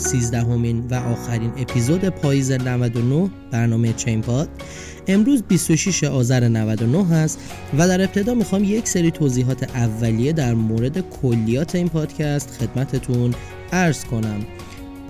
13 0.00 0.40
همین 0.40 0.86
و 0.90 0.94
آخرین 0.94 1.52
اپیزود 1.56 2.04
پاییز 2.04 2.52
99 2.52 3.30
برنامه 3.50 3.92
چین 3.92 4.20
پاد 4.20 4.48
امروز 5.06 5.42
26 5.42 6.04
آذر 6.04 6.48
99 6.48 7.06
هست 7.06 7.38
و 7.78 7.88
در 7.88 8.00
ابتدا 8.00 8.34
می‌خوام 8.34 8.64
یک 8.64 8.88
سری 8.88 9.10
توضیحات 9.10 9.76
اولیه 9.76 10.32
در 10.32 10.54
مورد 10.54 11.10
کلیات 11.10 11.74
این 11.74 11.88
پادکست 11.88 12.50
خدمتتون 12.50 13.34
عرض 13.72 14.04
کنم. 14.04 14.46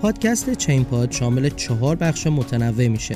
پادکست 0.01 0.53
چین 0.53 0.83
پاد 0.83 1.11
شامل 1.11 1.49
چهار 1.49 1.95
بخش 1.95 2.27
متنوع 2.27 2.87
میشه. 2.87 3.15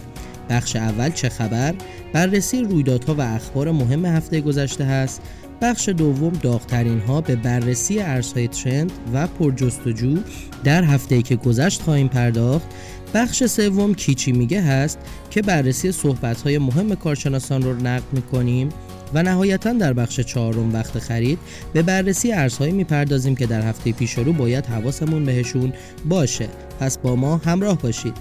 بخش 0.49 0.76
اول 0.76 1.09
چه 1.09 1.29
خبر؟ 1.29 1.76
بررسی 2.13 2.62
رویدادها 2.62 3.15
و 3.15 3.21
اخبار 3.21 3.71
مهم 3.71 4.05
هفته 4.05 4.41
گذشته 4.41 4.84
هست. 4.84 5.21
بخش 5.61 5.89
دوم 5.89 6.29
داغترین 6.29 6.99
ها 6.99 7.21
به 7.21 7.35
بررسی 7.35 7.99
ارزهای 7.99 8.48
ترند 8.48 8.91
و 9.13 9.27
پرجستجو 9.27 10.17
در 10.63 10.84
هفته 10.84 11.21
که 11.21 11.35
گذشت 11.35 11.81
خواهیم 11.81 12.07
پرداخت. 12.07 12.67
بخش 13.13 13.43
سوم 13.43 13.93
کیچی 13.93 14.31
میگه 14.31 14.61
هست 14.61 14.99
که 15.29 15.41
بررسی 15.41 15.91
صحبت 15.91 16.41
های 16.41 16.57
مهم 16.57 16.95
کارشناسان 16.95 17.61
رو 17.61 17.73
نقد 17.73 18.03
می‌کنیم 18.11 18.70
و 19.13 19.23
نهایتا 19.23 19.73
در 19.73 19.93
بخش 19.93 20.20
چهارم 20.20 20.73
وقت 20.73 20.99
خرید 20.99 21.39
به 21.73 21.81
بررسی 21.81 22.31
ارزهایی 22.31 22.71
می‌پردازیم 22.71 23.35
که 23.35 23.45
در 23.45 23.61
هفته 23.61 23.91
پیش 23.91 24.13
رو 24.17 24.33
باید 24.33 24.65
حواسمون 24.65 25.26
بهشون 25.26 25.73
باشه. 26.09 26.48
پس 26.79 26.98
با 26.98 27.15
ما 27.15 27.37
همراه 27.37 27.77
باشید. 27.77 28.13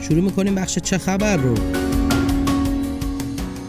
شروع 0.00 0.24
می‌کنیم 0.24 0.54
بخش 0.54 0.78
چه 0.78 0.98
خبر 0.98 1.36
رو. 1.36 1.85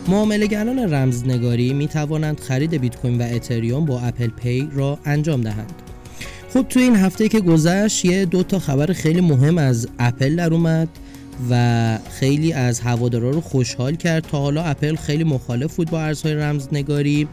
معامله‌گران 0.10 0.94
رمزنگاری 0.94 1.74
می 1.74 1.88
توانند 1.88 2.40
خرید 2.40 2.74
بیت 2.74 2.96
کوین 2.96 3.22
و 3.22 3.28
اتریوم 3.32 3.86
با 3.86 4.00
Apple 4.00 4.28
Pay 4.28 4.70
را 4.74 5.00
انجام 5.06 5.42
دهند. 5.42 5.74
خب 6.54 6.66
تو 6.70 6.80
این 6.80 6.96
هفته 6.96 7.30
که 7.30 7.40
گذشت 7.40 8.06
یه 8.06 8.26
دو 8.26 8.44
تا 8.44 8.60
خبر 8.60 8.94
خیلی 8.94 9.22
مهم 9.22 9.58
از 9.58 9.88
اپل 10.00 10.36
در 10.36 10.54
اومد 10.54 10.88
و 11.50 12.00
خیلی 12.12 12.54
از 12.54 12.80
هوادارا 12.80 13.30
رو 13.30 13.42
خوشحال 13.42 13.96
کرد 13.96 14.24
تا 14.24 14.40
حالا 14.40 14.64
اپل 14.64 14.96
خیلی 14.96 15.24
مخالف 15.24 15.76
بود 15.76 15.90
با 15.90 16.02
ارزهای 16.02 16.36
رمزنگاری 16.36 17.28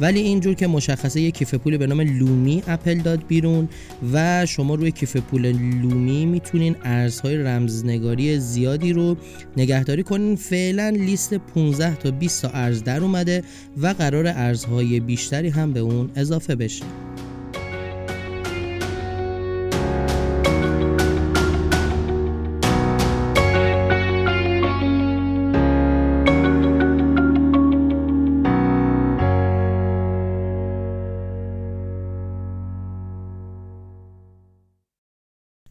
ولی 0.00 0.20
اینجور 0.20 0.54
که 0.54 0.66
مشخصه 0.66 1.20
یک 1.20 1.34
کیف 1.34 1.54
پول 1.54 1.76
به 1.76 1.86
نام 1.86 2.00
لومی 2.00 2.62
اپل 2.66 2.98
داد 2.98 3.26
بیرون 3.28 3.68
و 4.12 4.46
شما 4.46 4.74
روی 4.74 4.90
کیف 4.90 5.16
پول 5.16 5.52
لومی 5.52 6.26
می‌تونین 6.26 6.76
ارزهای 6.84 7.36
رمزنگاری 7.36 8.38
زیادی 8.38 8.92
رو 8.92 9.16
نگهداری 9.56 10.02
کنین. 10.02 10.36
فعلا 10.36 10.88
لیست 10.88 11.34
15 11.34 11.94
تا 11.96 12.10
20 12.10 12.42
تا 12.42 12.48
ارز 12.48 12.82
در 12.82 13.00
اومده 13.00 13.44
و 13.76 13.86
قرار 13.86 14.26
ارزهای 14.26 15.00
بیشتری 15.00 15.48
هم 15.48 15.72
به 15.72 15.80
اون 15.80 16.10
اضافه 16.16 16.54
بشه. 16.54 16.84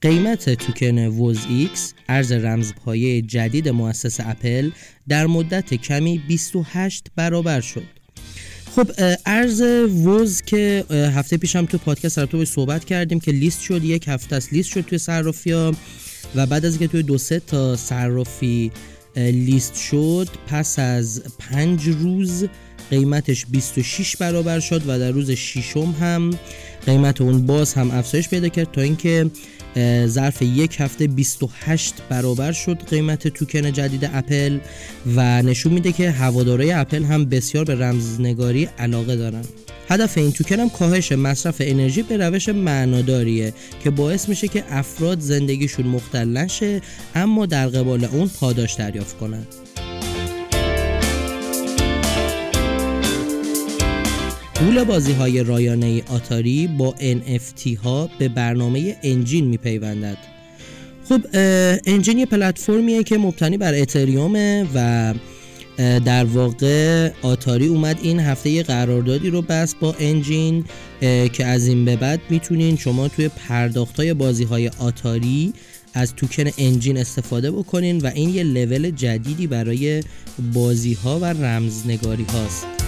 قیمت 0.02 0.50
توکن 0.50 0.98
ووز 1.08 1.40
ایکس 1.50 1.94
ارز 2.10 2.32
رمزپایه 2.32 3.22
جدید 3.22 3.70
مؤسس 3.70 4.20
اپل 4.20 4.72
در 5.08 5.26
مدت 5.28 5.74
کمی 5.74 6.18
28 6.28 7.08
برابر 7.16 7.62
شد. 7.62 7.84
خب 8.76 8.92
ارز 9.26 9.62
ووز 9.62 10.42
که 10.42 10.86
هفته 11.16 11.38
پیشم 11.38 11.66
تو 11.66 11.78
پادکست 11.78 12.26
تو 12.26 12.46
صحبت 12.46 12.86
کردیم 12.86 13.20
که 13.20 13.32
لیست 13.32 13.62
شد 13.62 13.84
یک 13.84 14.08
هفته 14.08 14.36
است 14.36 14.54
لیست 14.54 14.70
شد 14.70 14.82
توی 14.82 14.98
صرافی 14.98 15.52
و 16.36 16.46
بعد 16.46 16.66
از 16.66 16.72
اینکه 16.72 16.88
توی 16.88 17.04
دو 17.04 17.18
سه 17.18 17.40
تا 17.40 17.76
صرافی 17.76 18.72
لیست 19.16 19.76
شد 19.76 20.28
پس 20.48 20.80
از 20.80 21.24
پنج 21.40 21.88
روز 21.88 22.46
قیمتش 22.90 23.46
26 23.46 24.18
برابر 24.18 24.60
شد 24.60 24.82
و 24.88 25.00
در 25.00 25.12
روز 25.12 25.32
ششم 25.32 25.96
هم 26.02 26.32
قیمت 26.86 27.22
اون 27.22 27.46
باز 27.46 27.74
هم 27.74 27.92
افزایش 27.92 28.30
پیدا 28.30 28.50
کرد 28.50 28.72
تا 28.72 28.82
اینکه 28.82 29.32
ظرف 30.08 30.42
یک 30.42 30.76
هفته 30.80 31.08
28 31.08 31.94
برابر 32.10 32.52
شد 32.52 32.78
قیمت 32.90 33.28
توکن 33.28 33.72
جدید 33.72 34.10
اپل 34.14 34.60
و 35.16 35.42
نشون 35.42 35.74
میده 35.74 35.92
که 35.92 36.12
هوادارای 36.12 36.72
اپل 36.72 37.04
هم 37.04 37.26
بسیار 37.26 37.66
به 37.66 37.76
رمزنگاری 37.76 38.70
علاقه 38.80 39.16
دارن 39.16 39.44
هدف 39.90 40.18
این 40.18 40.32
توکن 40.32 40.60
هم 40.60 40.70
کاهش 40.70 41.12
مصرف 41.12 41.56
انرژی 41.60 42.04
به 42.04 42.18
روش 42.18 42.50
معناداریه 42.50 43.54
که 43.84 43.90
باعث 43.90 44.30
میشه 44.30 44.48
که 44.48 44.64
افراد 44.70 45.20
زندگیشون 45.20 45.86
مختل 45.88 46.28
نشه 46.28 46.82
اما 47.16 47.46
در 47.46 47.68
قبال 47.68 48.06
اون 48.06 48.28
پاداش 48.28 48.74
دریافت 48.74 49.18
کنند. 49.18 49.48
پول 54.60 54.84
بازی 54.84 55.14
های 55.14 55.44
رایانه 55.44 56.04
آتاری 56.08 56.68
با 56.68 56.96
NFT 57.00 57.78
ها 57.84 58.10
به 58.20 58.30
برنامه 58.30 58.98
انجین 59.04 59.46
می 59.46 59.58
پیوندد 59.58 60.18
خب 61.10 61.22
انجین 61.86 62.18
یه 62.18 62.26
پلتفرمیه 62.26 63.04
که 63.04 63.18
مبتنی 63.18 63.58
بر 63.58 63.74
اتریومه 63.74 64.68
و 64.76 65.14
در 66.06 66.26
واقع 66.26 67.10
آتاری 67.22 67.68
اومد 67.68 68.00
این 68.02 68.20
هفته 68.20 68.50
یه 68.50 68.64
قراردادی 68.64 69.30
رو 69.30 69.42
بس 69.42 69.76
با 69.76 69.96
انجین 70.00 70.66
که 71.34 71.46
از 71.46 71.68
این 71.68 71.86
به 71.86 71.96
بعد 71.96 72.20
می‌تونین 72.30 72.78
شما 72.78 73.08
توی 73.08 73.30
پرداخت 73.30 73.96
های 73.96 74.14
بازی 74.14 74.44
های 74.44 74.68
آتاری 74.80 75.54
از 75.94 76.16
توکن 76.16 76.50
انجین 76.58 76.98
استفاده 76.98 77.52
بکنین 77.52 77.98
و 77.98 78.12
این 78.16 78.30
یه 78.30 78.44
لول 78.44 78.90
جدیدی 78.90 79.48
برای 79.48 80.04
بازی 80.54 80.94
ها 80.94 81.20
و 81.20 81.26
رمزنگاری 81.26 82.26
هاست 82.34 82.87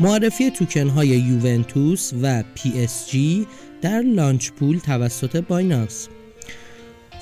معرفی 0.00 0.50
توکن 0.50 0.88
های 0.88 1.08
یوونتوس 1.08 2.12
و 2.22 2.44
PSG 2.54 3.46
در 3.82 4.00
Launchpool 4.02 4.78
توسط 4.78 5.36
Binance. 5.36 6.08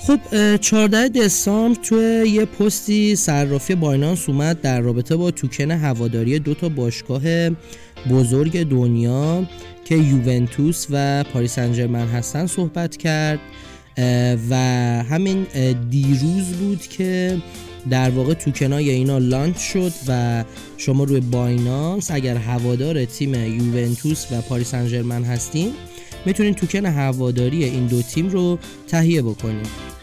خب 0.06 0.56
14 0.56 1.08
دسامبر 1.08 1.80
توی 1.82 2.28
یه 2.28 2.44
پستی 2.44 3.16
صرافی 3.16 3.74
Binance 3.74 4.28
اومد 4.28 4.60
در 4.60 4.80
رابطه 4.80 5.16
با 5.16 5.30
توکن 5.30 5.70
هواداری 5.70 6.38
دو 6.38 6.54
تا 6.54 6.68
باشگاه 6.68 7.22
بزرگ 8.10 8.62
دنیا 8.62 9.44
که 9.84 9.96
یوونتوس 9.96 10.86
و 10.90 11.24
پاریس 11.24 11.58
سن 11.58 11.74
ژرمن 11.74 12.06
هستن 12.06 12.46
صحبت 12.46 12.96
کرد. 12.96 13.40
و 14.50 14.54
همین 15.10 15.46
دیروز 15.90 16.44
بود 16.44 16.82
که 16.82 17.38
در 17.90 18.10
واقع 18.10 18.34
توکنای 18.34 18.90
اینا 18.90 19.18
launch 19.18 19.56
شد 19.58 19.92
و 20.08 20.44
شما 20.76 21.04
روی 21.04 21.20
Binance 21.20 22.10
اگر 22.10 22.36
هوادار 22.36 23.04
تیم 23.04 23.34
یوونتوس 23.34 24.26
و 24.32 24.40
پاریس 24.40 24.74
سن 24.74 24.91
ژرمن 24.91 25.24
هستین 25.24 25.72
می‌تونین 26.26 26.54
توکن 26.54 26.86
هواداری 26.86 27.64
این 27.64 27.86
دو 27.86 28.02
تیم 28.02 28.28
رو 28.28 28.58
تهیه 28.88 29.22
بکنید 29.22 29.96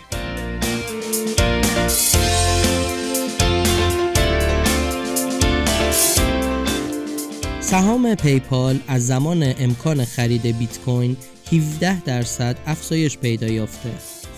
سهام 7.59 8.15
PayPal 8.15 8.79
از 8.87 9.07
زمان 9.07 9.53
امکان 9.59 10.05
خرید 10.05 10.57
بیت 10.57 10.79
کوین 10.79 11.17
17 11.51 12.03
درصد 12.03 12.55
افزایش 12.65 13.17
پیدا 13.17 13.47
یافته. 13.47 13.89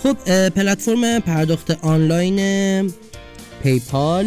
خب 0.04 0.50
پلتفرم 0.50 1.20
پرداخت 1.20 1.72
آنلاین 1.72 2.40
PayPal 3.66 4.26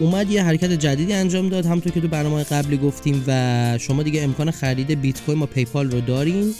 اومد 0.00 0.30
یه 0.30 0.42
حرکت 0.42 0.72
جدیدی 0.72 1.12
انجام 1.12 1.48
داد. 1.48 1.66
همونطور 1.66 1.92
که 1.92 2.00
تو 2.00 2.08
برنامه 2.08 2.44
قبلی 2.44 2.76
گفتیم 2.76 3.24
و 3.26 3.78
شما 3.80 4.02
دیگه 4.02 4.22
امکان 4.22 4.50
خرید 4.50 5.00
بیت 5.00 5.20
کوین 5.20 5.40
با 5.40 5.46
PayPal 5.46 5.90
رو 5.90 6.00
دارین. 6.00 6.54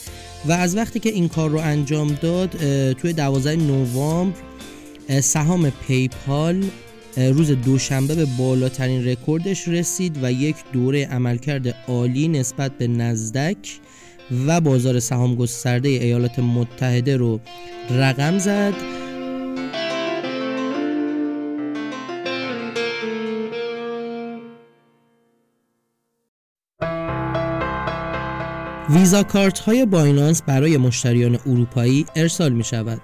و 0.46 0.52
از 0.52 0.76
وقتی 0.76 1.00
که 1.00 1.08
این 1.08 1.28
کار 1.28 1.50
رو 1.50 1.58
انجام 1.58 2.18
داد 2.22 2.50
توی 2.92 3.12
12 3.12 3.56
نوامبر 3.56 4.36
سهام 5.20 5.70
PayPal 5.70 6.64
روز 7.16 7.50
دوشنبه 7.50 8.14
به 8.14 8.26
بالاترین 8.38 9.08
رکوردش 9.08 9.68
رسید 9.68 10.18
و 10.22 10.32
یک 10.32 10.56
دوره 10.72 11.06
عملکرد 11.06 11.74
عالی 11.88 12.28
نسبت 12.28 12.78
به 12.78 12.86
نزدک 12.86 13.78
و 14.46 14.60
بازار 14.60 15.00
سهام 15.00 15.34
گسترده 15.34 15.88
ایالات 15.88 16.38
متحده 16.38 17.16
رو 17.16 17.40
رقم 17.90 18.38
زد. 18.38 18.95
ویزا 28.90 29.22
کارت 29.22 29.58
های 29.58 29.86
بایننس 29.86 30.42
برای 30.42 30.76
مشتریان 30.76 31.38
اروپایی 31.46 32.06
ارسال 32.16 32.52
می 32.52 32.64
شود. 32.64 33.00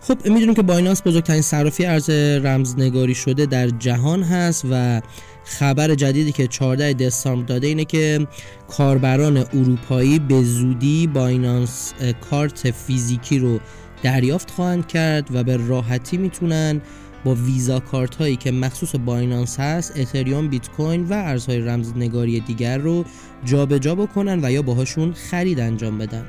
خب 0.00 0.26
می‌دونیم 0.26 0.54
که 0.54 0.62
Binance 0.62 1.02
بزرگترین 1.06 1.42
صرافی 1.42 1.86
ارز 1.86 2.10
رمزنگاری 2.44 3.14
شده 3.14 3.46
در 3.46 3.68
جهان 3.68 4.22
هست 4.22 4.64
و 4.70 5.02
خبر 5.44 5.94
جدیدی 5.94 6.32
که 6.32 6.46
14 6.46 6.92
دسامبر 6.92 7.46
داده 7.46 7.66
اینه 7.66 7.84
که 7.84 8.26
کاربران 8.68 9.36
اروپایی 9.36 10.18
به 10.18 10.42
زودی 10.42 11.06
Binance 11.06 11.92
Card 12.30 12.70
فیزیکی 12.70 13.38
رو 13.38 13.60
دریافت 14.02 14.50
خواهند 14.50 14.86
کرد 14.86 15.34
و 15.34 15.44
به 15.44 15.56
راحتی 15.56 16.16
می‌تونن 16.16 16.80
با 17.26 17.34
ویزا 17.34 17.80
کارت 17.80 18.16
هایی 18.16 18.36
که 18.36 18.50
مخصوص 18.50 18.94
Binance 19.04 19.60
هست 19.60 19.92
اتریوم 19.96 20.48
بیت 20.48 20.68
کوین 20.70 21.04
و 21.04 21.12
ارزهای 21.12 21.58
رمزنگاری 21.58 22.40
دیگر 22.40 22.78
رو 22.78 23.04
جابجا 23.44 23.78
جا 23.78 23.94
بکنن 23.94 24.44
و 24.44 24.52
یا 24.52 24.62
باهاشون 24.62 25.12
خرید 25.12 25.60
انجام 25.60 25.98
بدن 25.98 26.24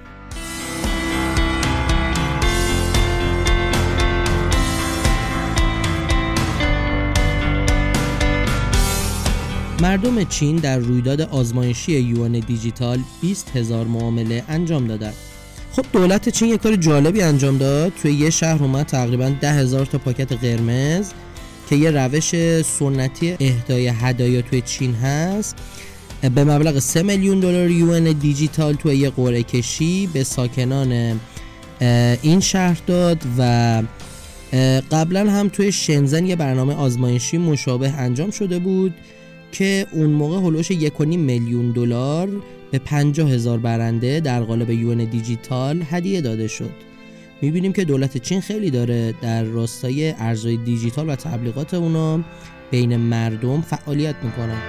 مردم 9.82 10.24
چین 10.24 10.56
در 10.56 10.78
رویداد 10.78 11.22
آزمایشی 11.22 12.00
یوان 12.00 12.40
دیجیتال 12.40 13.00
20 13.22 13.56
هزار 13.56 13.86
معامله 13.86 14.44
انجام 14.48 14.88
دادند. 14.88 15.27
خب 15.78 15.86
دولت 15.94 16.30
چین 16.30 16.50
یک 16.50 16.62
کار 16.62 16.76
جالبی 16.76 17.22
انجام 17.22 17.58
داد. 17.58 17.94
توی 18.02 18.14
یه 18.14 18.30
شهر 18.30 18.64
اومد 18.64 18.86
تقریبا 18.86 19.34
ده 19.42 19.52
هزار 19.52 19.86
تا 19.86 19.98
پاکت 19.98 20.34
قرمز 20.34 21.12
که 21.70 21.76
یه 21.76 21.92
روش 21.92 22.62
سنتی 22.62 23.36
اهدای 23.40 23.88
هدایا 23.88 24.42
توی 24.42 24.62
چین 24.62 24.94
هست. 24.94 25.56
به 26.36 26.44
مبلغ 26.44 26.80
3 26.80 27.04
میلیون 27.04 27.40
دلار 27.40 27.70
یوان 27.70 28.12
دیجیتال 28.12 28.74
توی 28.74 28.96
یه 28.96 29.10
قرعه 29.10 29.44
کشی 29.44 30.08
به 30.08 30.24
ساکنان 30.24 31.20
این 32.22 32.40
شهر 32.40 32.82
داد 32.88 33.18
و 33.38 33.84
قبلا 34.92 35.32
هم 35.32 35.50
توی 35.50 35.72
شنزن 35.72 36.26
یه 36.26 36.36
برنامه 36.36 36.74
آزمایشی 36.74 37.38
مشابه 37.38 37.92
انجام 37.92 38.32
شده 38.32 38.60
بود 38.60 38.94
که 39.52 39.88
اون 39.92 40.10
موقع 40.10 40.38
هلوش 40.38 40.72
1.5 40.72 41.02
میلیون 41.02 41.72
دلار 41.72 42.30
به 42.72 42.80
50 42.80 43.30
هزار 43.30 43.58
برنده 43.58 44.20
در 44.20 44.44
قالب 44.44 44.70
یون 44.70 44.98
دیجیتال 44.98 45.84
هدیه 45.90 46.22
داده 46.22 46.48
شد. 46.48 46.74
می‌بینیم 47.42 47.74
که 47.74 47.86
دولت 47.86 48.18
چین 48.18 48.42
خیلی 48.42 48.72
داره 48.72 49.14
در 49.22 49.44
راستای 49.44 50.14
ارزهای 50.18 50.58
دیجیتال 50.58 51.10
و 51.10 51.16
تبلیغات 51.16 51.74
اونا 51.74 52.20
بین 52.72 52.98
مردم 52.98 53.62
فعالیت 53.62 54.16
می‌کنن 54.24 54.62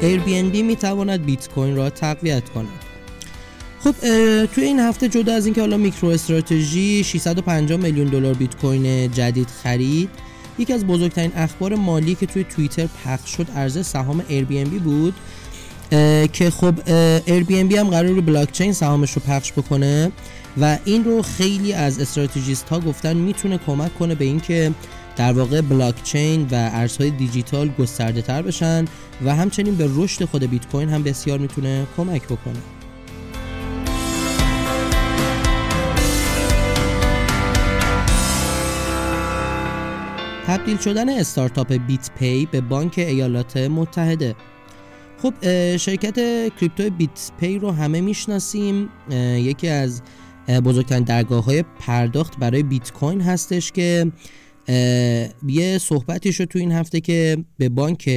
Airbnb 0.00 0.62
می 0.62 0.76
تواند 0.76 1.24
بیت 1.24 1.48
کوین 1.48 1.76
را 1.76 1.90
تقویت 1.90 2.48
کند. 2.48 2.87
خب 3.84 3.94
توی 4.46 4.64
این 4.64 4.80
هفته 4.80 5.08
جدا 5.08 5.34
از 5.34 5.46
اینکه 5.46 5.60
حالا 5.60 5.76
میکرو 5.76 6.08
استراتژی 6.08 7.04
650 7.04 7.78
میلیون 7.78 8.06
دلار 8.06 8.34
بیت 8.34 8.56
کوین 8.56 9.10
جدید 9.10 9.48
خرید 9.62 10.10
یکی 10.58 10.72
از 10.72 10.86
بزرگترین 10.86 11.32
اخبار 11.36 11.74
مالی 11.74 12.14
که 12.14 12.26
توی 12.26 12.44
توییتر 12.44 12.88
پخش 13.04 13.30
شد 13.30 13.46
ارز 13.54 13.86
سهام 13.86 14.22
Airbnb 14.22 14.82
بود 14.84 15.14
که 16.32 16.50
خب 16.50 16.74
Airbnb 17.26 17.74
هم 17.74 17.88
قرار 17.90 18.06
رو 18.06 18.22
بلاک 18.22 18.52
چین 18.52 18.72
سهامش 18.72 19.12
رو 19.12 19.22
پخش 19.26 19.52
بکنه 19.52 20.12
و 20.60 20.78
این 20.84 21.04
رو 21.04 21.22
خیلی 21.22 21.72
از 21.72 22.00
استراتژیست 22.00 22.68
ها 22.68 22.80
گفتن 22.80 23.16
می‌تونه 23.16 23.58
کمک 23.58 23.98
کنه 23.98 24.14
به 24.14 24.24
اینکه 24.24 24.72
در 25.16 25.32
واقع 25.32 25.60
بلاک 25.60 26.02
چین 26.02 26.42
و 26.42 26.70
ارزهای 26.72 27.10
دیجیتال 27.10 27.68
گسترده 27.78 28.22
تر 28.22 28.42
بشن 28.42 28.84
و 29.24 29.34
همچنین 29.34 29.74
به 29.74 29.90
رشد 29.94 30.24
خود 30.24 30.44
بیت 30.44 30.66
کوین 30.66 30.88
هم 30.88 31.02
بسیار 31.02 31.38
می‌تونه 31.38 31.86
کمک 31.96 32.22
بکنه. 32.22 32.77
تبدیل 40.48 40.76
شدن 40.76 41.08
startup 41.08 41.72
BitPay 41.72 42.46
به 42.46 42.60
بانک 42.60 42.94
ایالات 42.98 43.56
متحده. 43.56 44.34
خب 45.22 45.34
شرکت 45.76 46.14
crypto 46.60 46.90
BitPay 46.90 47.58
رو 47.58 47.70
همه 47.70 48.00
می‌شناسیم. 48.00 48.88
یکی 49.36 49.68
از 49.68 50.02
بزرگترین 50.64 51.04
درگاه 51.04 51.44
های 51.44 51.64
پرداخت 51.80 52.38
برای 52.38 52.62
بیت 52.62 52.92
کوین 52.92 53.20
هستش 53.20 53.72
که 53.72 54.12
یه 55.48 55.78
صحبتی 55.80 56.32
شد 56.32 56.44
تو 56.44 56.58
این 56.58 56.72
هفته 56.72 57.00
که 57.00 57.44
به 57.58 57.68
بانک 57.68 58.10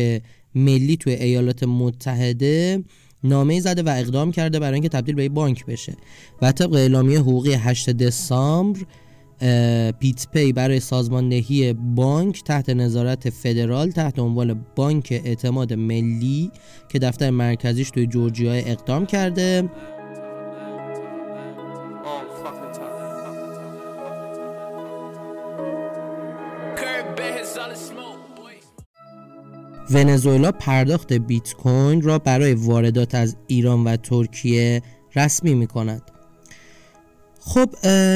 ملی 0.56 0.98
توی 0.98 1.14
ایالات 1.14 1.64
متحده 1.64 2.84
نامه 3.24 3.60
زده 3.60 3.84
و 3.84 3.90
اقدام 3.98 4.32
کرده 4.32 4.60
برای 4.60 4.74
اینکه 4.74 4.90
تبدیل 4.90 5.16
به 5.16 5.30
بانک 5.30 5.66
بشه. 5.66 5.98
و 6.42 6.52
طبق 6.52 6.74
اعلامیه 6.74 7.20
حقوقی 7.20 7.54
8 7.54 7.90
دسامبر 7.90 8.80
پیت 10.00 10.28
پی 10.34 10.54
برای 10.54 10.80
سازماندهی 10.80 11.74
بانک 11.74 12.44
تحت 12.44 12.70
نظارت 12.70 13.30
فدرال 13.30 13.92
تحت 13.92 14.20
عنوان 14.20 14.66
بانک 14.76 15.22
اعتماد 15.26 15.74
ملی 15.74 16.52
که 16.90 17.00
دفتر 17.00 17.30
مرکزیش 17.30 17.90
توی 17.90 18.08
جورجیا 18.08 18.54
اقدام 18.54 19.06
کرده 19.06 19.70
ونزوئلا 29.92 30.52
پرداخت 30.52 31.14
بیت 31.14 31.54
کوین 31.54 32.02
را 32.02 32.20
برای 32.20 32.54
واردات 32.54 33.16
از 33.16 33.36
ایران 33.48 33.84
و 33.84 33.96
ترکیه 33.96 34.82
رسمی 35.16 35.54
می 35.54 35.68
کند. 35.68 36.21
خب 37.44 37.70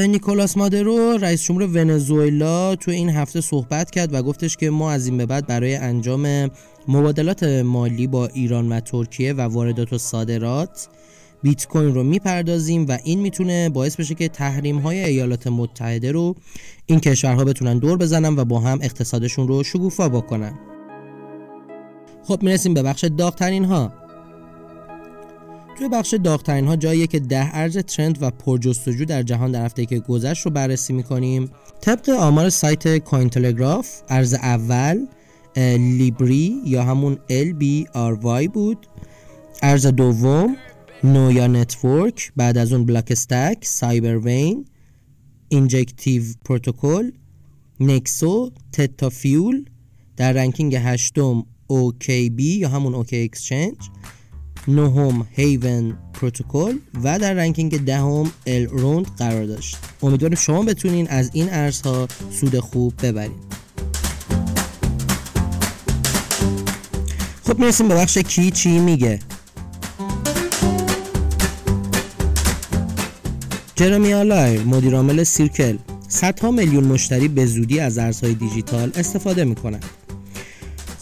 نیکولاس 0.07 0.57
مادرو 0.57 1.17
رئیس 1.17 1.43
جمهور 1.43 1.63
ونزوئلا 1.63 2.75
تو 2.75 2.91
این 2.91 3.09
هفته 3.09 3.41
صحبت 3.41 3.91
کرد 3.91 4.13
و 4.13 4.23
گفتش 4.23 4.57
که 4.57 4.69
ما 4.69 4.91
از 4.91 5.07
این 5.07 5.17
به 5.17 5.25
بعد 5.25 5.47
برای 5.47 5.75
انجام 5.75 6.51
مبادلات 6.87 7.43
مالی 7.43 8.07
با 8.07 8.27
ایران 8.27 8.71
و 8.71 8.79
ترکیه 8.79 9.33
و 9.33 9.41
واردات 9.41 9.93
و 9.93 9.97
صادرات 9.97 10.87
بیت 11.43 11.67
کوین 11.67 11.93
رو 11.93 12.03
می‌پردازیم 12.03 12.85
و 12.89 12.97
این 13.03 13.19
می‌تونه 13.19 13.69
باعث 13.69 13.95
بشه 13.95 14.15
که 14.15 14.27
تحریم 14.27 14.77
های 14.77 15.03
ایالات 15.03 15.47
متحده 15.47 16.11
رو 16.11 16.35
این 16.85 16.99
کشورها 16.99 17.43
بتونن 17.43 17.77
دور 17.77 17.97
بزنن 17.97 18.39
و 18.39 18.45
با 18.45 18.59
هم 18.59 18.79
اقتصادشون 18.81 19.47
رو 19.47 19.63
شکوفا 19.63 20.09
بکنن. 20.09 20.59
خب 22.27 22.43
می‌رسیم 22.43 22.73
به 22.73 22.83
بخش 22.83 23.03
داغترین 23.03 23.65
ها 23.65 24.04
توی 25.77 25.89
بخش 25.89 26.13
داغترین 26.13 26.67
ها 26.67 26.75
جاییه 26.75 27.07
که 27.07 27.19
ده 27.19 27.55
ارز 27.55 27.77
trend 27.77 28.17
و 28.21 28.31
پرجستجو 28.31 29.05
در 29.05 29.23
جهان 29.23 29.51
در 29.51 29.65
هفته 29.65 29.85
که 29.85 29.99
گذشت 29.99 30.45
رو 30.45 30.51
بررسی 30.51 30.93
می‌کنیم. 30.93 31.49
طبق 31.81 32.09
آمار 32.09 32.49
سایت 32.49 32.97
Cointelegraph 32.97 34.01
ارز 34.09 34.33
اول 34.33 35.05
Library 35.77 36.61
یا 36.65 36.83
همون 36.83 37.17
LBRY 37.29 38.49
بود. 38.53 38.87
ارز 39.63 39.87
دوم 39.87 40.55
نویا 41.03 41.47
Network 41.47 42.31
بعد 42.35 42.57
از 42.57 42.73
اون 42.73 42.85
Blockstack 42.85 43.65
سایبر 43.65 44.17
وین 44.17 44.65
Injective 45.49 46.23
Protocol 46.45 47.11
Nexo 47.79 48.51
Theta 48.71 49.09
Fuel 49.09 49.65
در 50.17 50.33
ranking 50.33 50.75
هشتم 50.75 51.45
OKB 51.71 52.41
یا 52.41 52.69
همون 52.69 53.03
OK 53.03 53.13
Exchange. 53.13 53.75
نهم 54.67 55.27
Haven 55.31 55.97
Protocol 56.13 56.77
و 57.03 57.19
در 57.19 57.33
ranking 57.33 57.85
دهم 57.85 58.31
Elrond 58.47 59.07
قرار 59.17 59.45
داشت. 59.45 59.77
امیدوارم 60.03 60.35
شما 60.35 60.63
بتونین 60.63 61.07
از 61.07 61.29
این 61.33 61.47
ارزها 61.51 62.07
سود 62.31 62.59
خوب 62.59 62.93
ببرید 63.03 63.55
خب 67.47 67.59
می‌رسیم 67.59 67.87
به 67.87 67.95
بخش 67.95 68.17
کی 68.17 68.51
چی 68.51 68.79
میگه. 68.79 69.19
جرمی 73.75 74.13
آلایر 74.13 74.61
مدیرعامل 74.61 75.23
Circle. 75.23 75.77
صدها 76.07 76.51
میلیون 76.51 76.83
مشتری 76.83 77.27
به 77.27 77.45
زودی 77.45 77.79
از 77.79 77.97
ارزهای 77.97 78.33
دیجیتال 78.33 78.91
استفاده 78.95 79.43
می‌کنند. 79.43 79.85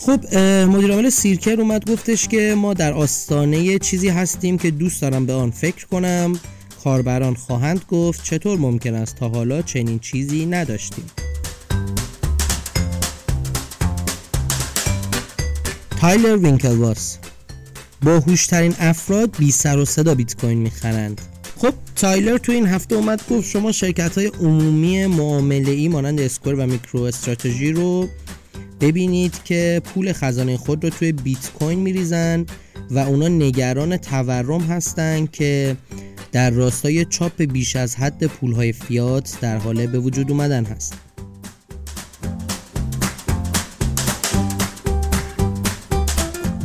خب 0.06 0.38
مدیر 0.38 0.92
عامل 0.92 1.10
Circle 1.10 1.62
اومد 1.62 1.92
گفتش 1.92 2.28
که 2.28 2.56
ما 2.58 2.74
در 2.74 2.94
آستانه 2.94 3.80
چیزی 3.80 4.10
هستیم 4.10 4.58
که 4.58 4.72
دوست 4.72 5.02
دارم 5.02 5.26
به 5.26 5.34
آن 5.34 5.52
فکر 5.52 5.86
کنم. 5.88 6.40
کاربران 6.84 7.34
خواهند 7.34 7.82
گفت 7.90 8.24
چطور 8.24 8.60
ممکن 8.60 8.96
است 8.96 9.16
تا 9.16 9.30
حالا 9.30 9.62
چنین 9.62 10.00
چیزی 10.00 10.46
نداشتیم. 10.46 11.06
تایلر 16.02 16.38
وینکلواس 16.38 17.18
باهوشترین 18.04 18.76
افراد 18.80 19.38
بی 19.38 19.52
سر 19.52 19.78
و 19.78 19.86
صدا 19.86 20.16
بیت 20.16 20.36
کوین 20.36 20.58
می‌خرند. 20.58 21.22
خب 21.58 21.74
تایلر 21.96 22.38
تو 22.38 22.52
این 22.52 22.68
هفته 22.68 22.96
اومد 22.96 23.22
گفت 23.30 23.50
شما 23.50 23.72
شرکت 23.72 24.18
های 24.18 24.28
عمومی 24.28 25.06
معامله 25.06 25.72
ای 25.72 25.88
مانند 25.88 26.20
Square 26.20 26.54
و 26.54 26.66
میکرو 26.66 27.02
استراتژی 27.02 27.72
رو 27.72 28.10
ببینید 28.84 29.44
که 29.44 29.82
پول 29.84 30.14
خزانه 30.14 30.58
خود 30.58 30.84
رو 30.84 30.90
توی 30.90 31.12
بیت 31.12 31.52
کوین 31.60 31.80
میریزن 31.80 32.46
و 32.90 33.00
اونا 33.00 33.28
نگران 33.28 33.98
تورم 33.98 34.62
هستن 34.62 35.26
که 35.26 35.78
در 36.32 36.50
راستای 36.50 37.06
چاپ 37.06 37.42
بیش 37.42 37.76
از 37.76 37.96
حد 37.96 38.26
پولهای 38.26 38.72
فیات 38.72 39.38
در 39.42 39.58
حال 39.58 39.88
به 39.88 40.00
وجود 40.00 40.32
اومدن 40.32 40.66
هست 40.66 40.94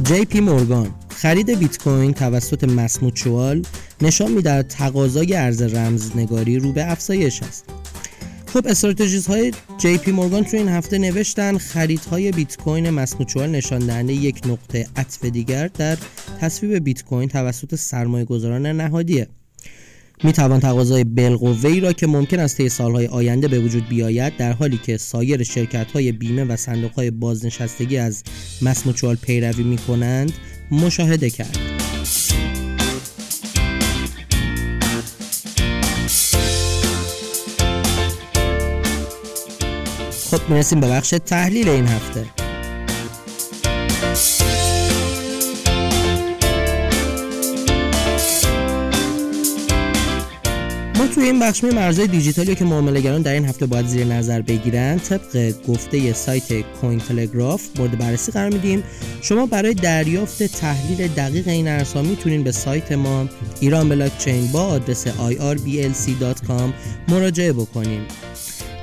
جی 0.02 0.24
پی 0.24 0.40
مورگان 0.40 0.94
خرید 1.08 1.58
بیت 1.58 1.78
کوین 1.78 2.12
توسط 2.12 2.64
MassMutual 2.64 3.62
نشان 4.00 4.30
می‌دهد 4.30 4.68
تقاضای 4.68 5.34
ارز 5.34 5.62
رمزنگاری 5.62 6.58
رو 6.58 6.72
به 6.72 6.90
افزایش 6.90 7.42
است. 7.42 7.77
خب 8.52 8.66
استراتژیست 8.66 9.26
های 9.26 9.52
جی 9.78 9.98
پی 9.98 10.12
مورگان 10.12 10.44
تو 10.44 10.56
این 10.56 10.68
هفته 10.68 10.98
نوشتن 10.98 11.58
خریدهای 11.58 12.32
بیت 12.32 12.56
کوین 12.56 12.90
MassMutual 12.90 13.50
نشان 13.50 13.78
دهنده 13.78 14.12
یک 14.12 14.40
نقطه 14.46 14.86
عطف 14.96 15.24
دیگر 15.24 15.66
در 15.66 15.98
تصویب 16.40 16.84
بیت 16.84 17.04
کوین 17.04 17.28
توسط 17.28 17.74
سرمایه 17.74 18.24
گذاران 18.24 18.66
نهادیه 18.66 19.28
می 20.24 20.32
توان 20.32 20.60
تقاضای 20.60 21.04
بالقوه 21.04 21.80
را 21.80 21.92
که 21.92 22.06
ممکن 22.06 22.40
است 22.40 22.56
طی 22.56 22.68
سالهای 22.68 23.06
آینده 23.06 23.48
به 23.48 23.60
وجود 23.60 23.88
بیاید 23.88 24.36
در 24.36 24.52
حالی 24.52 24.78
که 24.78 24.96
سایر 24.96 25.42
شرکت 25.42 25.90
های 25.90 26.12
بیمه 26.12 26.44
و 26.44 26.56
صندوق 26.56 26.92
های 26.92 27.10
بازنشستگی 27.10 27.96
از 27.96 28.22
مسموچوال 28.62 29.16
پیروی 29.16 29.64
می 29.64 29.78
کنند 29.78 30.32
مشاهده 30.70 31.30
کرد. 31.30 31.77
خب 40.30 40.50
می‌رسیم 40.50 40.80
به 40.80 40.88
بخش 40.88 41.14
تحلیل 41.26 41.68
این 41.68 41.86
هفته. 41.86 42.26
ما 50.98 51.06
توی 51.06 51.24
این 51.24 51.40
بخش 51.40 51.64
می 51.64 51.70
مرزهای 51.70 52.08
دیجیتالی 52.08 52.54
که 52.54 52.64
معاملهگران 52.64 53.22
در 53.22 53.32
این 53.32 53.44
هفته 53.44 53.66
باید 53.66 53.86
زیر 53.86 54.06
نظر 54.06 54.42
بگیرن. 54.42 54.98
طبق 54.98 55.54
گفته 55.68 56.12
سایت 56.12 56.60
کوین 56.60 56.98
تلگراف 56.98 57.62
مورد 57.78 57.98
بررسی 57.98 58.32
قرار 58.32 58.50
میدیم. 58.50 58.82
شما 59.22 59.46
برای 59.46 59.74
دریافت 59.74 60.42
تحلیل 60.42 61.08
دقیق 61.08 61.48
این 61.48 61.68
ارزها 61.68 62.02
می‌تونین 62.02 62.42
به 62.42 62.52
سایت 62.52 62.92
ما 62.92 63.28
ایران 63.60 63.88
بلاکچین 63.88 64.46
با 64.52 64.62
آدرس 64.62 65.06
irblc.com 65.08 66.72
مراجعه 67.08 67.52
بکنیم 67.52 68.00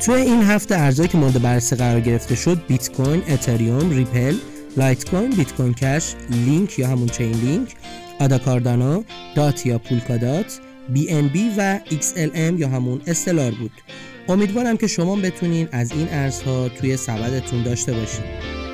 توی 0.06 0.16
این 0.16 0.42
هفته 0.42 0.76
ارزهایی 0.76 1.10
که 1.10 1.18
مورد 1.18 1.42
بررسی 1.42 1.76
قرار 1.76 2.00
گرفته 2.00 2.36
شد 2.36 2.68
بیت 2.68 2.92
کوین، 2.92 3.24
اتریوم، 3.28 3.92
ریپل، 3.92 4.36
لایت 4.78 5.10
کوین، 5.10 5.30
بیت 5.30 5.54
کوین 5.54 5.74
کش، 5.74 6.14
لینک 6.30 6.80
یا 6.80 6.88
همون 6.88 7.08
چین 7.08 7.32
لینک، 7.32 7.76
آدا 8.20 8.38
کاردانو، 8.38 9.04
دات 9.36 9.66
یا 9.66 9.78
پولکادات، 9.78 10.60
BNB 10.96 11.38
و 11.58 11.80
XLM 11.90 12.60
یا 12.60 12.68
همون 12.70 13.02
استلار 13.08 13.52
بود. 13.52 13.72
امیدوارم 14.30 14.78
که 14.78 14.88
شما 14.88 15.16
بتونین 15.16 15.68
از 15.72 15.92
این 15.92 16.08
ارزها 16.12 16.70
توی 16.70 16.98
سبدتون 16.98 17.64
داشته 17.64 17.94
باشید. 17.94 18.65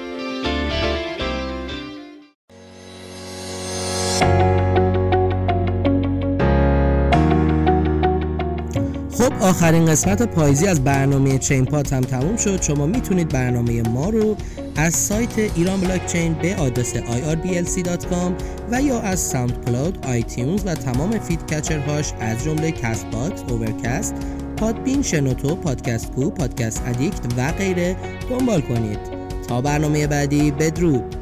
آخرین 9.42 9.86
قسمت 9.86 10.22
پاییزی 10.22 10.68
از 10.68 10.84
برنامه 10.84 11.38
چین 11.38 11.66
پاد 11.66 11.94
هم 11.94 12.02
تموم 12.02 12.38
شد. 12.38 12.62
شما 12.62 12.86
می‌تونید 12.86 13.30
برنامه 13.30 13.82
ما 13.82 14.10
رو 14.10 14.36
از 14.76 14.94
سایت 14.94 15.40
ایران 15.56 15.82
بلاک 15.82 16.06
چین 16.06 16.34
به 16.34 16.56
آدرس 16.56 16.94
irblc.com 16.96 18.32
و 18.72 18.82
یا 18.82 19.00
از 19.00 19.20
ساوند 19.20 19.66
کلاود، 19.66 20.06
آیتیونز 20.08 20.62
و 20.66 20.76
تمام 20.76 21.20
feed 21.20 21.54
catcher 21.54 21.96
هاش 21.96 22.14
از 22.20 22.44
جمله 22.44 22.72
کست 22.72 23.06
باکس، 23.12 23.42
اوورکست، 23.50 24.16
پادبین، 24.58 25.02
شنوتو، 25.02 25.56
پادکست 25.56 26.12
گو، 26.12 26.30
پادکست 26.30 26.84
ادیکت 26.88 27.20
و 27.38 27.52
غیره 27.52 27.96
دنبال 28.30 28.62
کنید. 28.62 29.00
تا 29.48 29.62
برنامه 29.62 30.08
بعدی 30.08 30.52
بدرود. 30.52 31.21